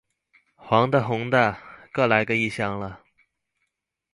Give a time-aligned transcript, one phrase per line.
[0.55, 1.55] 黃的紅的
[1.93, 3.03] 各來個一箱啦